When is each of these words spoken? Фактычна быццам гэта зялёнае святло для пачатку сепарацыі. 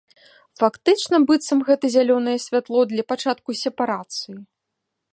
Фактычна 0.61 1.19
быццам 1.31 1.59
гэта 1.69 1.85
зялёнае 1.97 2.35
святло 2.49 2.79
для 2.95 3.03
пачатку 3.15 3.49
сепарацыі. 3.65 4.35